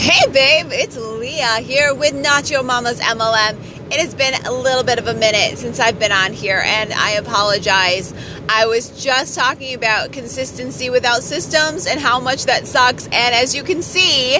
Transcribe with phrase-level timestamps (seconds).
[0.00, 3.79] Hey babe, it's Leah here with Nacho Mama's MLM.
[3.92, 6.92] It has been a little bit of a minute since I've been on here, and
[6.92, 8.14] I apologize.
[8.48, 13.52] I was just talking about consistency without systems and how much that sucks, and as
[13.52, 14.38] you can see,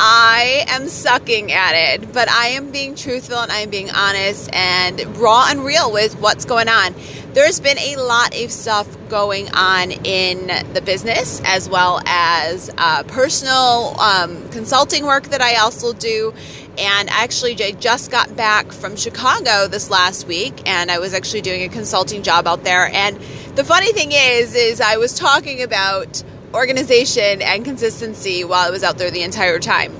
[0.00, 2.12] I am sucking at it.
[2.12, 6.18] But I am being truthful and I am being honest and raw and real with
[6.20, 6.92] what's going on
[7.34, 13.04] there's been a lot of stuff going on in the business as well as uh,
[13.04, 16.34] personal um, consulting work that I also do.
[16.78, 21.40] And actually, I just got back from Chicago this last week, and I was actually
[21.40, 22.86] doing a consulting job out there.
[22.86, 23.16] And
[23.56, 26.22] the funny thing is, is I was talking about
[26.54, 29.92] organization and consistency while I was out there the entire time.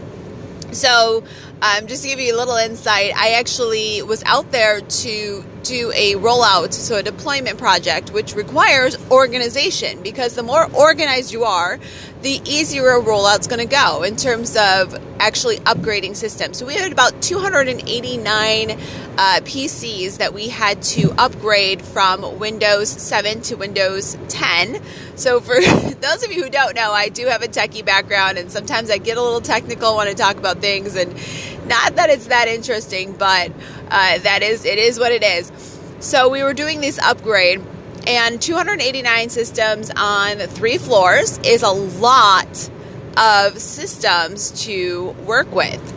[0.72, 1.24] So,
[1.60, 5.92] um, just to give you a little insight, I actually was out there to do
[5.94, 11.78] a rollout, so a deployment project, which requires organization because the more organized you are,
[12.22, 16.56] the easier a rollout's going to go in terms of actually upgrading systems.
[16.56, 18.76] So we had about 289 uh,
[19.42, 24.82] PCs that we had to upgrade from Windows 7 to Windows 10.
[25.16, 28.50] So for those of you who don't know, I do have a techie background, and
[28.50, 31.14] sometimes I get a little technical when I talk about things, and
[31.68, 33.52] not that it's that interesting, but
[33.90, 35.52] uh, that is it is what it is.
[36.00, 37.60] So we were doing this upgrade
[38.06, 42.70] and 289 systems on three floors is a lot
[43.16, 45.94] of systems to work with.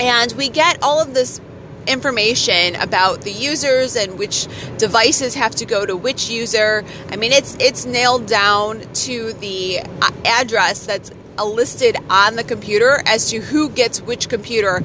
[0.00, 1.40] And we get all of this
[1.86, 6.84] information about the users and which devices have to go to which user.
[7.10, 9.78] I mean, it's it's nailed down to the
[10.24, 11.10] address that's
[11.44, 14.82] listed on the computer as to who gets which computer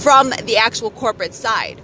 [0.00, 1.80] from the actual corporate side.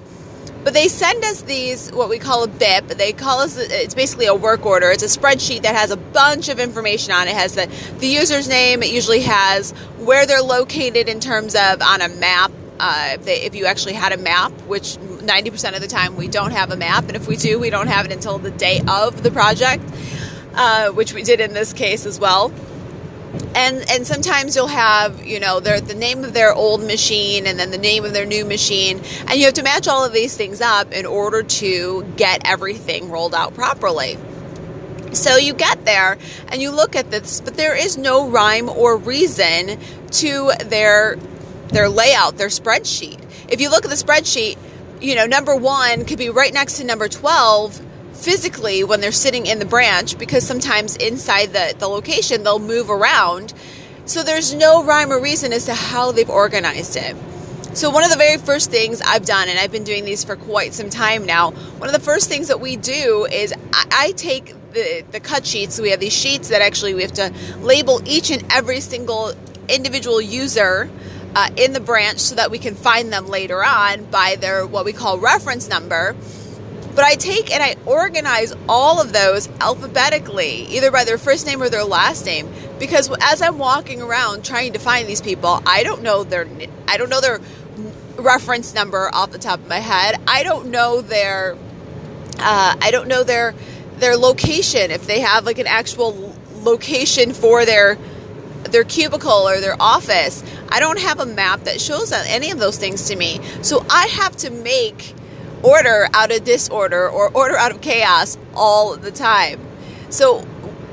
[0.67, 2.89] But they send us these, what we call a BIP.
[2.97, 4.91] They call us, it's basically a work order.
[4.91, 7.31] It's a spreadsheet that has a bunch of information on it.
[7.31, 8.83] It has the, the user's name.
[8.83, 12.51] It usually has where they're located in terms of on a map.
[12.81, 16.27] Uh, if, they, if you actually had a map, which 90% of the time we
[16.27, 18.81] don't have a map, and if we do, we don't have it until the day
[18.89, 19.85] of the project,
[20.55, 22.53] uh, which we did in this case as well
[23.55, 27.59] and and sometimes you'll have you know their the name of their old machine and
[27.59, 29.01] then the name of their new machine.
[29.27, 33.11] And you have to match all of these things up in order to get everything
[33.11, 34.19] rolled out properly.
[35.13, 38.97] So you get there and you look at this but there is no rhyme or
[38.97, 39.79] reason
[40.13, 41.17] to their
[41.69, 43.21] their layout their spreadsheet.
[43.49, 44.59] If you look at the spreadsheet
[45.01, 47.81] you know number 1 could be right next to number 12
[48.27, 52.91] physically when they're sitting in the branch because sometimes inside the, the location they'll move
[52.91, 53.55] around.
[54.05, 57.15] So there's no rhyme or reason as to how they've organized it.
[57.75, 60.35] So, one of the very first things I've done, and I've been doing these for
[60.35, 64.13] quite some time now, one of the first things that we do is I, I
[64.13, 65.79] take the, the cut sheets.
[65.79, 69.35] We have these sheets that actually we have to label each and every single
[69.69, 70.91] individual user
[71.37, 74.85] uh, in the branch so that we can find them later on by their what
[74.85, 76.17] we call reference number.
[76.97, 81.63] But I take and I organize all of those alphabetically, either by their first name
[81.63, 82.49] or their last name,
[82.79, 86.49] because as I'm walking around trying to find these people, I don't know their
[86.89, 87.41] I don't know their
[88.17, 90.19] reference number off the top of my head.
[90.27, 91.59] I don't know their
[92.39, 93.55] uh, I don't know their
[93.99, 97.99] their location if they have like an actual location for their
[98.65, 100.43] their cubicle or their office.
[100.71, 103.39] I don't have a map that shows any of those things to me.
[103.61, 105.15] So I have to make
[105.67, 109.61] order out of disorder or order out of chaos all the time.
[110.11, 110.47] So,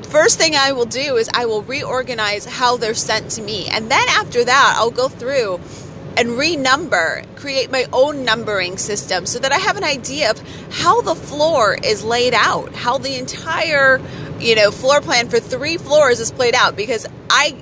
[0.08, 3.68] first thing I will do is I will reorganize how they're sent to me.
[3.68, 5.60] And then after that, I'll go through
[6.16, 10.38] and renumber, create my own numbering system so that I have an idea of
[10.70, 14.00] how the floor is laid out, how the entire,
[14.40, 17.56] you know, floor plan for three floors is played out because I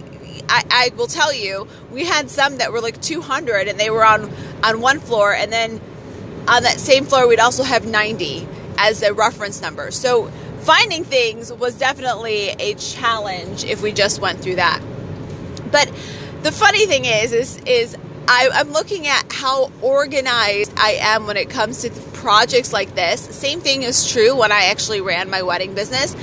[0.48, 4.04] I, I, will tell you, we had some that were like 200 and they were
[4.04, 4.30] on
[4.62, 5.80] on one floor, and then
[6.48, 8.46] on that same floor, we'd also have 90
[8.78, 9.90] as a reference number.
[9.90, 10.26] So
[10.60, 14.82] finding things was definitely a challenge if we just went through that.
[15.70, 15.88] But
[16.42, 17.96] the funny thing is, is, is
[18.28, 23.20] I, am looking at how organized I am when it comes to projects like this.
[23.20, 26.14] Same thing is true when I actually ran my wedding business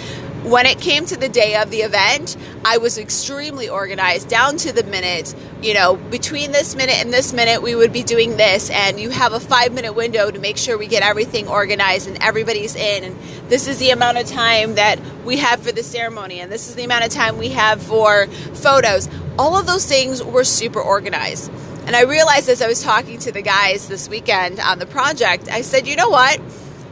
[0.44, 4.72] when it came to the day of the event, I was extremely organized down to
[4.72, 5.36] the minute.
[5.62, 9.10] You know, between this minute and this minute, we would be doing this, and you
[9.10, 13.04] have a five minute window to make sure we get everything organized and everybody's in.
[13.04, 13.20] And
[13.50, 16.76] this is the amount of time that we have for the ceremony, and this is
[16.76, 19.10] the amount of time we have for photos.
[19.38, 21.52] All of those things were super organized.
[21.86, 25.50] And I realized as I was talking to the guys this weekend on the project,
[25.50, 26.40] I said, you know what?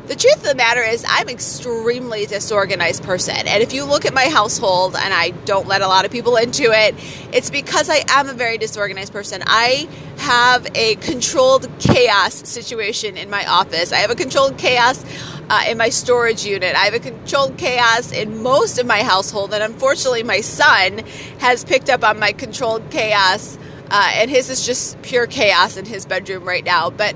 [0.07, 3.35] The truth of the matter is, I'm an extremely disorganized person.
[3.35, 6.37] And if you look at my household, and I don't let a lot of people
[6.37, 6.95] into it,
[7.33, 9.43] it's because I am a very disorganized person.
[9.45, 9.87] I
[10.17, 13.91] have a controlled chaos situation in my office.
[13.91, 15.03] I have a controlled chaos
[15.49, 16.75] uh, in my storage unit.
[16.75, 19.53] I have a controlled chaos in most of my household.
[19.53, 20.99] And unfortunately, my son
[21.39, 23.57] has picked up on my controlled chaos.
[23.89, 26.89] Uh, and his is just pure chaos in his bedroom right now.
[26.89, 27.15] But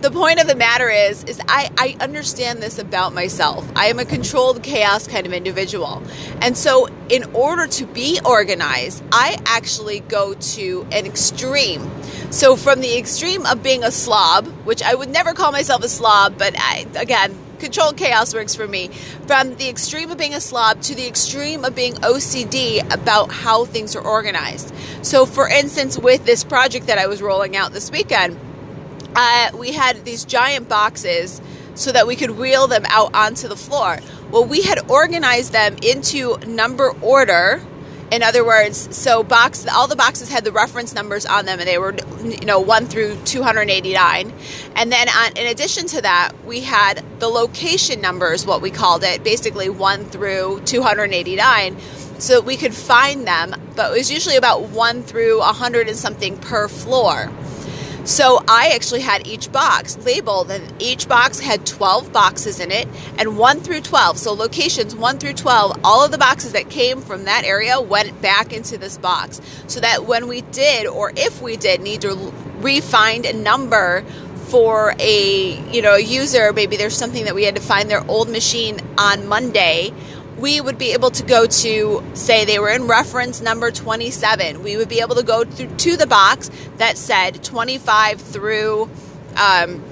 [0.00, 3.70] the point of the matter is is I, I understand this about myself.
[3.76, 6.02] I am a controlled chaos kind of individual.
[6.40, 11.90] And so in order to be organized i actually go to an extreme.
[12.30, 15.88] So from the extreme of being a slob which i would never call myself a
[15.88, 18.88] slob but I, again controlled chaos works for me.
[19.26, 23.66] From the extreme of being a slob to the extreme of being ocd about how
[23.66, 24.72] things are organized.
[25.02, 28.38] So for instance with this project that i was rolling out this weekend
[29.14, 31.40] uh, we had these giant boxes
[31.74, 33.98] so that we could wheel them out onto the floor.
[34.30, 37.60] Well, we had organized them into number order.
[38.12, 41.68] In other words, so box all the boxes had the reference numbers on them, and
[41.68, 44.32] they were you know one through 289.
[44.74, 49.04] And then on, in addition to that, we had the location numbers, what we called
[49.04, 51.78] it, basically one through 289,
[52.18, 53.54] so that we could find them.
[53.76, 57.30] But it was usually about one through 100 and something per floor.
[58.04, 62.88] So I actually had each box labeled, and each box had 12 boxes in it,
[63.18, 64.18] and 1 through 12.
[64.18, 68.20] So locations 1 through 12, all of the boxes that came from that area went
[68.22, 69.40] back into this box.
[69.66, 72.14] So that when we did, or if we did, need to
[72.60, 74.04] re-find a number
[74.48, 78.04] for a you know a user maybe there's something that we had to find their
[78.10, 79.92] old machine on monday
[80.40, 84.62] we would be able to go to, say, they were in reference number 27.
[84.62, 88.84] We would be able to go to the box that said 25 through,
[89.36, 89.84] um,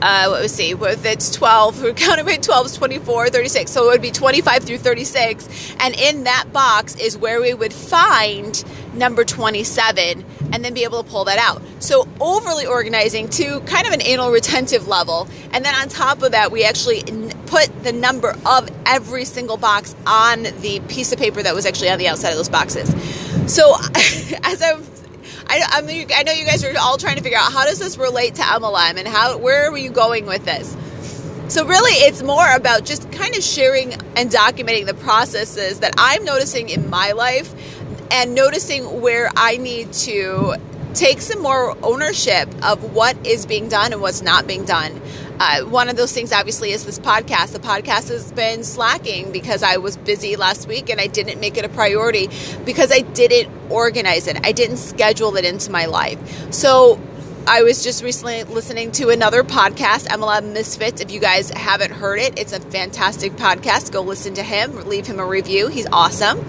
[0.00, 3.70] uh, let us see, if it's 12, we're counting by 12 is 24, 36.
[3.70, 5.74] So it would be 25 through 36.
[5.80, 8.64] And in that box is where we would find
[8.94, 11.62] number 27 and then be able to pull that out.
[11.80, 15.28] So overly organizing to kind of an anal retentive level.
[15.52, 17.02] And then on top of that, we actually
[17.46, 21.90] put the number of every single box on the piece of paper that was actually
[21.90, 22.88] on the outside of those boxes.
[23.52, 23.74] So
[24.44, 24.98] as I've
[25.50, 27.78] I, I, mean, I know you guys are all trying to figure out how does
[27.78, 30.76] this relate to MLM and how where are you going with this?
[31.48, 36.24] So really it's more about just kind of sharing and documenting the processes that I'm
[36.24, 37.54] noticing in my life
[38.10, 40.54] and noticing where I need to
[40.94, 45.00] take some more ownership of what is being done and what's not being done.
[45.38, 47.52] Uh, one of those things, obviously, is this podcast.
[47.52, 51.56] The podcast has been slacking because I was busy last week and I didn't make
[51.56, 52.28] it a priority
[52.64, 54.44] because I didn't organize it.
[54.44, 56.18] I didn't schedule it into my life.
[56.52, 57.00] So
[57.48, 61.00] I was just recently listening to another podcast, MLM Misfits.
[61.00, 63.90] If you guys haven't heard it, it's a fantastic podcast.
[63.90, 65.68] Go listen to him, leave him a review.
[65.68, 66.44] He's awesome.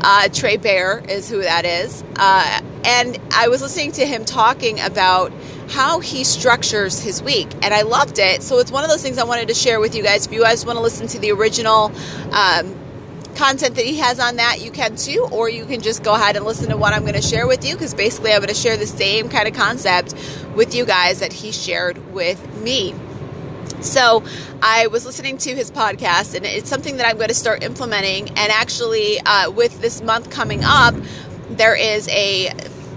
[0.00, 2.02] Uh, Trey Bear is who that is.
[2.16, 5.34] Uh, and I was listening to him talking about
[5.68, 8.42] how he structures his week, and I loved it.
[8.42, 10.24] So it's one of those things I wanted to share with you guys.
[10.24, 11.92] If you guys want to listen to the original,
[12.32, 12.74] um,
[13.38, 16.36] content that he has on that, you can too, or you can just go ahead
[16.36, 18.54] and listen to what I'm going to share with you because basically I'm going to
[18.54, 20.14] share the same kind of concept
[20.54, 22.94] with you guys that he shared with me.
[23.80, 24.24] So
[24.60, 28.28] I was listening to his podcast, and it's something that I'm going to start implementing.
[28.30, 30.96] And actually, uh, with this month coming up,
[31.50, 32.48] there is a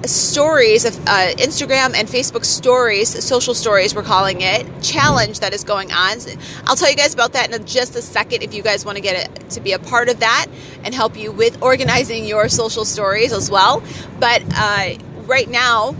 [0.06, 5.64] stories of uh, Instagram and Facebook stories, social stories, we're calling it, challenge that is
[5.64, 6.18] going on.
[6.66, 9.02] I'll tell you guys about that in just a second if you guys want to
[9.02, 10.47] get it, to be a part of that
[10.83, 13.83] and help you with organizing your social stories as well.
[14.19, 14.95] But uh,
[15.26, 15.95] right now,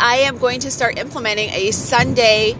[0.00, 2.56] I am going to start implementing a Sunday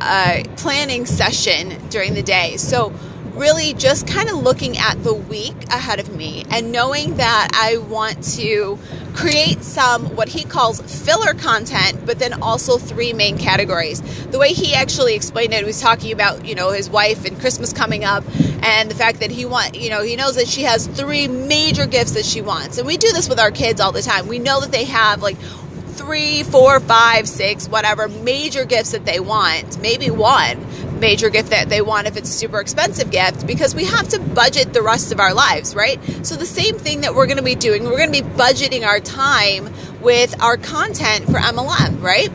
[0.00, 2.56] uh, planning session during the day.
[2.56, 2.92] So
[3.34, 7.78] really just kind of looking at the week ahead of me and knowing that I
[7.78, 8.78] want to
[9.14, 14.00] create some what he calls filler content, but then also three main categories.
[14.26, 17.38] The way he actually explained it, he was talking about, you know, his wife and
[17.38, 18.24] Christmas coming up
[18.62, 21.86] and the fact that he want, you know, he knows that she has three major
[21.86, 22.78] gifts that she wants.
[22.78, 24.28] And we do this with our kids all the time.
[24.28, 29.20] We know that they have like three, four, five, six, whatever major gifts that they
[29.20, 30.58] want, maybe one
[31.02, 34.20] major gift that they want if it's a super expensive gift, because we have to
[34.20, 36.00] budget the rest of our lives, right?
[36.24, 38.86] So, the same thing that we're going to be doing, we're going to be budgeting
[38.86, 39.68] our time
[40.00, 42.30] with our content for MLM, right?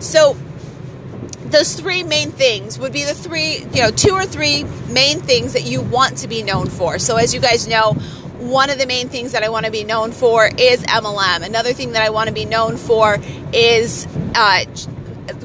[0.00, 0.36] So,
[1.44, 5.52] those three main things would be the three, you know, two or three main things
[5.52, 6.98] that you want to be known for.
[6.98, 7.92] So, as you guys know,
[8.40, 11.44] one of the main things that I want to be known for is MLM.
[11.44, 13.18] Another thing that I want to be known for
[13.52, 14.64] is uh,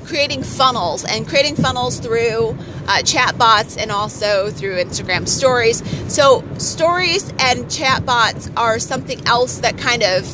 [0.05, 2.57] creating funnels and creating funnels through
[2.87, 5.83] uh, chat bots and also through Instagram stories.
[6.13, 10.25] So, stories and chat bots are something else that kind of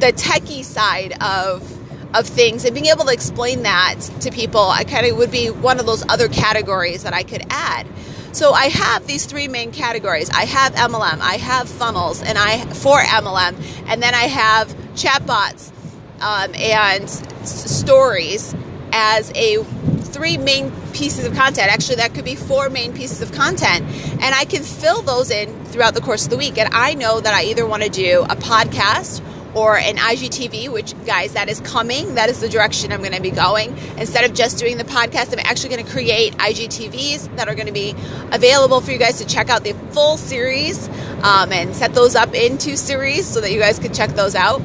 [0.00, 1.74] the techie side of
[2.14, 5.50] of things and being able to explain that to people i kind of would be
[5.50, 7.86] one of those other categories that i could add
[8.32, 10.30] so I have these three main categories.
[10.30, 15.72] I have MLM, I have funnels, and I for MLM, and then I have chatbots
[16.20, 18.54] um, and s- stories
[18.92, 19.62] as a
[20.08, 21.72] three main pieces of content.
[21.72, 23.84] Actually, that could be four main pieces of content,
[24.20, 26.58] and I can fill those in throughout the course of the week.
[26.58, 29.22] And I know that I either want to do a podcast
[29.54, 32.14] or an IGTV, which, guys, that is coming.
[32.14, 33.76] That is the direction I'm going to be going.
[33.96, 37.66] Instead of just doing the podcast, I'm actually going to create IGTVs that are going
[37.66, 37.94] to be
[38.30, 40.88] available for you guys to check out the full series
[41.22, 44.60] um, and set those up into series so that you guys can check those out.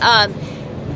[0.00, 0.34] Um,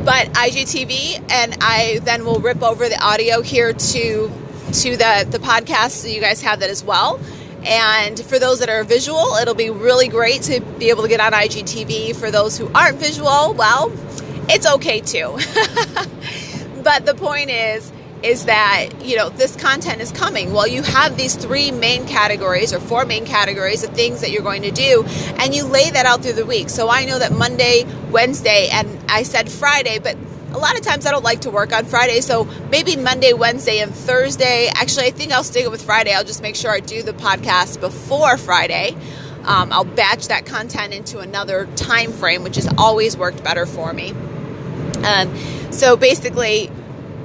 [0.05, 4.31] but IGTV, and I then will rip over the audio here to
[4.73, 7.21] to the the podcast so you guys have that as well.
[7.65, 11.21] And for those that are visual, it'll be really great to be able to get
[11.21, 12.17] on IGTV.
[12.17, 13.93] For those who aren't visual, well,
[14.49, 15.39] it's okay too.
[16.83, 17.93] but the point is,
[18.23, 22.73] is that you know this content is coming well you have these three main categories
[22.73, 25.05] or four main categories of things that you're going to do
[25.39, 28.99] and you lay that out through the week so i know that monday wednesday and
[29.11, 30.17] i said friday but
[30.53, 33.79] a lot of times I don't like to work on Friday, so maybe Monday, Wednesday,
[33.79, 34.69] and Thursday.
[34.75, 36.13] Actually, I think I'll stick it with Friday.
[36.13, 38.95] I'll just make sure I do the podcast before Friday.
[39.45, 43.95] Um, I'll batch that content into another time frame, which has always worked better for
[43.95, 44.13] me.
[45.05, 45.35] Um,
[45.73, 46.71] so basically,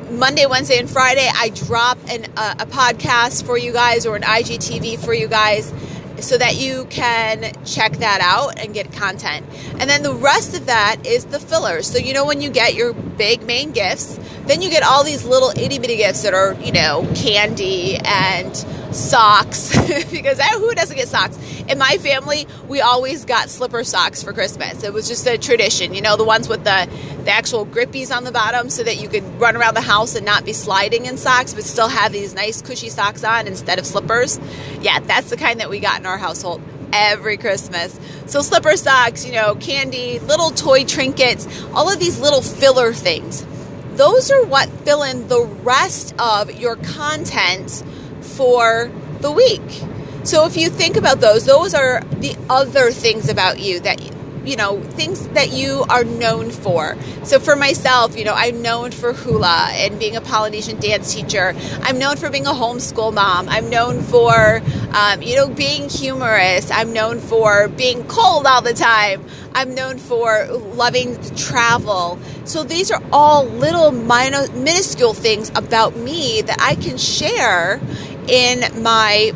[0.09, 4.21] Monday, Wednesday, and Friday, I drop an, uh, a podcast for you guys or an
[4.21, 5.71] IGTV for you guys
[6.19, 9.45] so that you can check that out and get content.
[9.79, 11.87] And then the rest of that is the fillers.
[11.87, 15.25] So, you know, when you get your big main gifts, then you get all these
[15.25, 19.75] little itty bitty gifts that are, you know, candy and socks
[20.11, 21.37] because eh, who doesn't get socks?
[21.67, 24.83] In my family, we always got slipper socks for Christmas.
[24.83, 26.89] It was just a tradition, you know, the ones with the
[27.23, 30.25] the actual grippies on the bottom so that you could run around the house and
[30.25, 33.85] not be sliding in socks but still have these nice cushy socks on instead of
[33.85, 34.39] slippers.
[34.79, 36.61] Yeah, that's the kind that we got in our household
[36.93, 37.99] every Christmas.
[38.27, 43.45] So slipper socks, you know, candy, little toy trinkets, all of these little filler things.
[43.95, 47.83] Those are what fill in the rest of your content
[48.37, 49.83] for the week.
[50.23, 53.99] So if you think about those, those are the other things about you that
[54.47, 56.95] you know, things that you are known for.
[57.23, 61.53] So for myself, you know, I'm known for hula and being a Polynesian dance teacher.
[61.81, 63.49] I'm known for being a homeschool mom.
[63.49, 64.61] I'm known for,
[64.93, 66.71] um, you know, being humorous.
[66.71, 69.25] I'm known for being cold all the time.
[69.53, 72.17] I'm known for loving to travel.
[72.45, 77.81] So these are all little minor, minuscule things about me that I can share
[78.27, 79.31] in my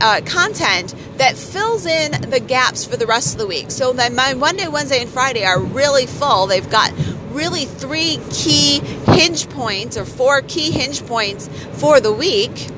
[0.00, 3.70] uh, content that fills in the gaps for the rest of the week.
[3.70, 6.46] So then my Monday, Wednesday, and Friday are really full.
[6.46, 6.92] They've got
[7.30, 12.68] really three key hinge points or four key hinge points for the week.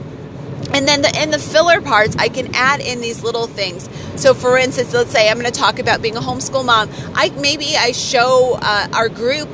[0.73, 3.89] And then the, in the filler parts, I can add in these little things.
[4.17, 6.91] So, for instance, let's say I'm going to talk about being a homeschool mom.
[7.15, 9.49] I maybe I show uh, our group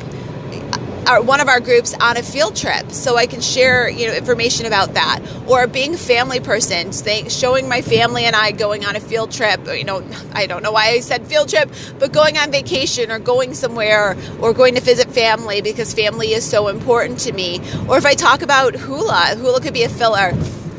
[1.06, 4.14] our, one of our groups on a field trip so I can share you know
[4.14, 6.92] information about that or being a family person
[7.28, 10.72] showing my family and I going on a field trip you know I don't know
[10.72, 14.80] why I said field trip but going on vacation or going somewhere or going to
[14.80, 19.36] visit family because family is so important to me or if I talk about hula
[19.36, 20.32] hula could be a filler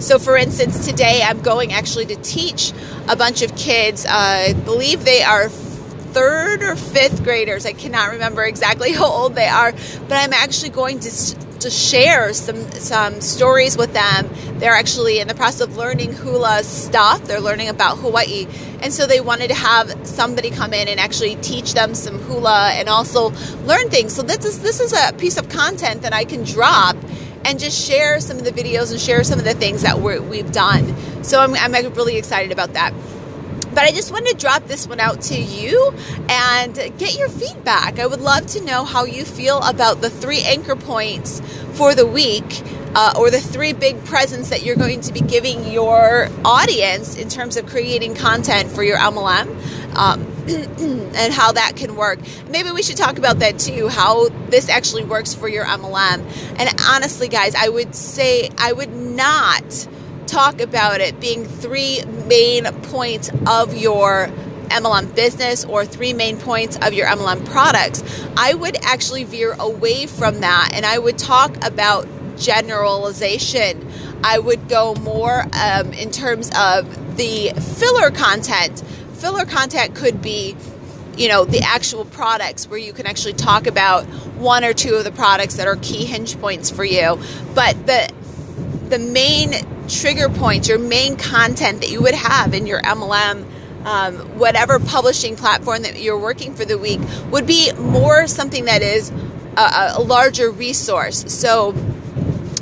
[0.03, 2.73] so, for instance, today I'm going actually to teach
[3.07, 4.05] a bunch of kids.
[4.05, 4.09] Uh,
[4.49, 5.47] I believe they are
[6.13, 7.65] third or fifth graders.
[7.65, 11.09] I cannot remember exactly how old they are, but I'm actually going to
[11.59, 14.29] to share some some stories with them.
[14.59, 17.23] They're actually in the process of learning hula stuff.
[17.23, 18.47] They're learning about Hawaii,
[18.81, 22.71] and so they wanted to have somebody come in and actually teach them some hula
[22.73, 23.29] and also
[23.65, 24.13] learn things.
[24.13, 26.97] So this is this is a piece of content that I can drop
[27.45, 30.37] and just share some of the videos and share some of the things that we
[30.37, 30.95] have done.
[31.23, 32.93] So I'm, I'm really excited about that.
[33.73, 35.93] But I just wanted to drop this one out to you
[36.29, 37.99] and get your feedback.
[37.99, 41.41] I would love to know how you feel about the three anchor points
[41.73, 42.61] for the week
[42.95, 47.29] uh, or the three big presents that you're going to be giving your audience in
[47.29, 49.95] terms of creating content for your MLM.
[49.95, 52.19] Um, and how that can work.
[52.49, 56.21] Maybe we should talk about that too, how this actually works for your MLM.
[56.59, 59.87] And honestly, guys, I would say I would not
[60.33, 64.27] talk about it being three main points of your
[64.69, 68.03] MLM business or three main points of your MLM products,
[68.35, 73.87] I would actually veer away from that and I would talk about generalization.
[74.23, 78.81] I would go more um, in terms of the filler content.
[79.13, 80.55] Filler content could be
[81.15, 85.03] you know the actual products where you can actually talk about one or two of
[85.03, 87.19] the products that are key hinge points for you
[87.53, 88.11] but the
[88.89, 89.53] the main
[89.87, 93.45] trigger points your main content that you would have in your mlm
[93.85, 98.81] um, whatever publishing platform that you're working for the week would be more something that
[98.81, 99.11] is
[99.57, 101.71] a, a larger resource so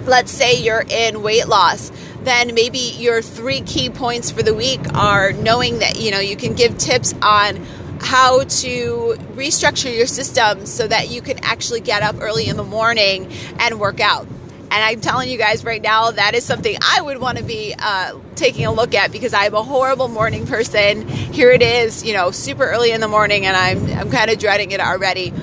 [0.06, 1.92] let's say you're in weight loss
[2.24, 6.36] then maybe your three key points for the week are knowing that you know you
[6.36, 7.58] can give tips on
[8.01, 12.63] how to restructure your system so that you can actually get up early in the
[12.63, 14.28] morning and work out.
[14.72, 17.75] And I'm telling you guys right now, that is something I would want to be
[17.78, 21.08] uh, taking a look at because I'm a horrible morning person.
[21.10, 24.40] Here it is, you know, super early in the morning, and I'm I'm kind of
[24.40, 25.34] dreading it already.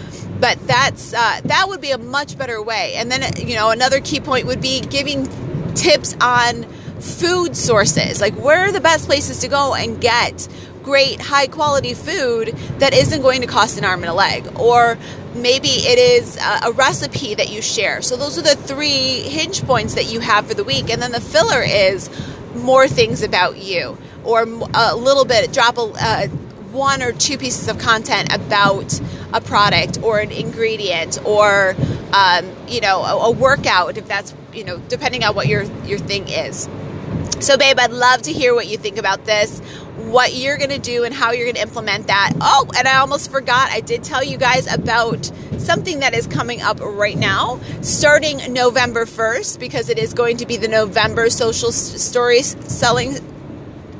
[0.40, 2.94] But that's uh, that would be a much better way.
[2.94, 5.28] And then you know, another key point would be giving
[5.74, 6.64] tips on
[7.00, 10.48] food sources, like where are the best places to go and get
[10.88, 14.46] great high quality food that isn't going to cost an arm and a leg.
[14.58, 14.96] Or
[15.34, 18.00] maybe it is a, recipe that you share.
[18.00, 20.88] So those are the three hinge points that you have for the week.
[20.88, 22.08] And then the filler is
[22.54, 23.98] more things about you.
[24.24, 26.26] Or a little bit drop a uh,
[26.72, 28.98] one or two pieces of content about
[29.34, 31.76] a product or an ingredient or
[32.12, 35.98] um, you know a, a workout if that's you know depending on what your your
[35.98, 36.68] thing is
[37.40, 39.60] so, babe, I'd love to hear what you think about this,
[39.96, 42.32] what you're going to do, and how you're going to implement that.
[42.40, 46.62] Oh, and I almost forgot, I did tell you guys about something that is coming
[46.62, 51.70] up right now, starting November 1st, because it is going to be the November Social
[51.70, 53.18] Stories Selling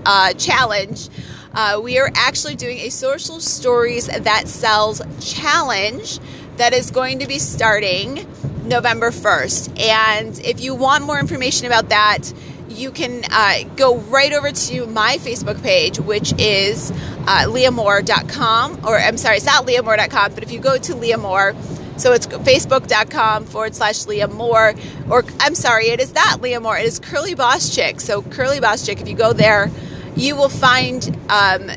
[0.05, 1.09] uh, Challenge.
[1.55, 6.19] Uh, we are actually doing a social stories that sells challenge
[6.57, 8.27] that is going to be starting
[8.65, 9.81] November 1st.
[9.81, 12.33] And if you want more information about that,
[12.69, 18.99] you can uh, go right over to my Facebook page, which is uh, leahmoore.com, or
[18.99, 21.55] I'm sorry, it's not leahmoore.com, but if you go to Leah Moore,
[21.97, 24.75] so it's facebook.com forward slash Leah Moore,
[25.11, 28.01] or I'm sorry, it is not Leah Moore, it is Curly Boss Chick.
[28.01, 29.71] So, Curly Boss Chick, if you go there,
[30.15, 31.71] you will find, um,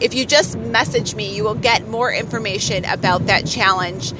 [0.00, 4.12] if you just message me, you will get more information about that challenge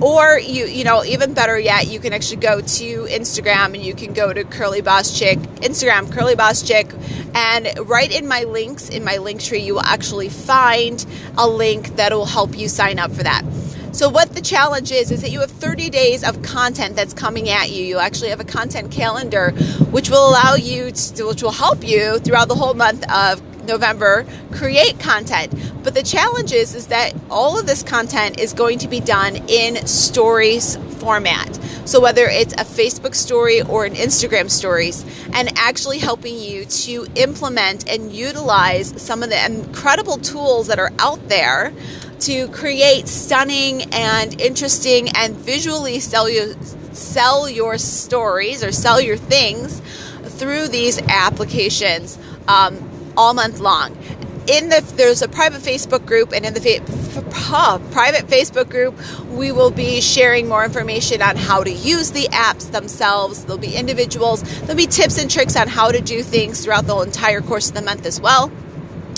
[0.00, 3.94] or you you know even better yet you can actually go to instagram and you
[3.94, 6.90] can go to curly boss chick instagram curly boss chick
[7.34, 11.04] and right in my links in my link tree you will actually find
[11.36, 13.44] a link that will help you sign up for that
[13.92, 17.48] so what the challenge is is that you have 30 days of content that's coming
[17.48, 17.84] at you.
[17.84, 19.50] You actually have a content calendar
[19.90, 24.26] which will allow you to, which will help you throughout the whole month of November
[24.50, 25.52] create content.
[25.84, 29.36] But the challenge is, is that all of this content is going to be done
[29.48, 31.54] in stories format.
[31.84, 37.06] So whether it's a Facebook story or an Instagram stories, and actually helping you to
[37.14, 41.72] implement and utilize some of the incredible tools that are out there
[42.20, 46.56] to create stunning and interesting and visually sell you
[46.92, 49.80] sell your stories or sell your things
[50.24, 52.18] through these applications.
[52.48, 52.87] Um,
[53.18, 53.94] all month long.
[54.46, 58.94] In the there's a private Facebook group, and in the fa- private Facebook group,
[59.28, 63.44] we will be sharing more information on how to use the apps themselves.
[63.44, 64.42] There'll be individuals.
[64.60, 67.74] There'll be tips and tricks on how to do things throughout the entire course of
[67.74, 68.50] the month as well.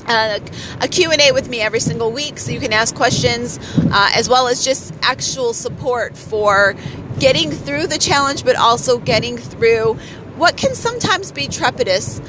[0.06, 0.40] Uh,
[0.80, 3.60] a q&a with me every single week so you can ask questions
[3.92, 6.74] uh, as well as just actual support for
[7.20, 9.94] getting through the challenge but also getting through
[10.36, 12.20] what can sometimes be trepidous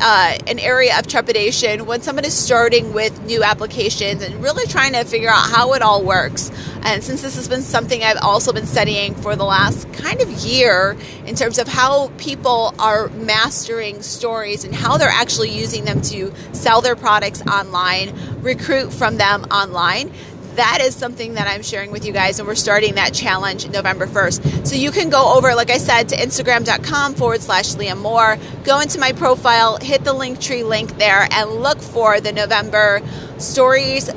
[0.00, 4.92] uh, an area of trepidation when someone is starting with new applications and really trying
[4.92, 6.50] to figure out how it all works.
[6.82, 10.30] And since this has been something I've also been studying for the last kind of
[10.30, 16.00] year in terms of how people are mastering stories and how they're actually using them
[16.02, 20.12] to sell their products online, recruit from them online,
[20.58, 24.06] that is something that I'm sharing with you guys, and we're starting that challenge November
[24.06, 24.66] 1st.
[24.66, 28.80] So you can go over, like I said, to Instagram.com forward slash Leah Moore, go
[28.80, 33.00] into my profile, hit the link tree link there, and look for the November
[33.38, 34.10] stories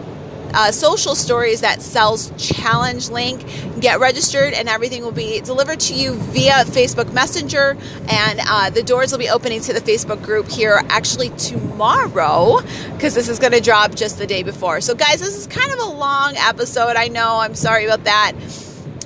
[0.53, 3.45] uh, social stories that sells challenge link.
[3.79, 7.77] Get registered, and everything will be delivered to you via Facebook Messenger.
[8.09, 12.61] And uh, the doors will be opening to the Facebook group here actually tomorrow
[12.93, 14.81] because this is going to drop just the day before.
[14.81, 16.95] So, guys, this is kind of a long episode.
[16.95, 17.37] I know.
[17.39, 18.33] I'm sorry about that.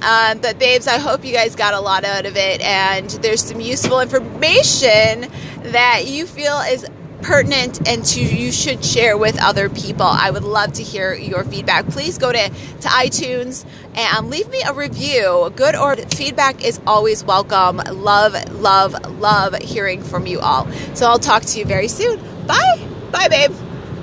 [0.02, 3.44] Um, but, babes, I hope you guys got a lot out of it, and there's
[3.44, 5.32] some useful information
[5.64, 6.86] that you feel is
[7.26, 10.06] pertinent and to you should share with other people.
[10.06, 11.88] I would love to hear your feedback.
[11.88, 15.52] Please go to, to iTunes and leave me a review.
[15.56, 17.78] Good or feedback is always welcome.
[17.78, 20.72] Love, love, love hearing from you all.
[20.94, 22.20] So I'll talk to you very soon.
[22.46, 22.88] Bye.
[23.12, 23.52] Bye, babe.